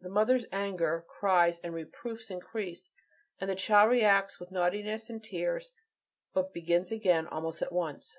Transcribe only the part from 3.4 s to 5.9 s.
and the child reacts with naughtiness and tears;